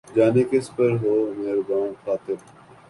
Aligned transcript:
جانے 0.15 0.43
کس 0.51 0.65
پر 0.75 0.89
ہو 1.01 1.13
مہرباں 1.37 1.85
قاتل 2.03 2.37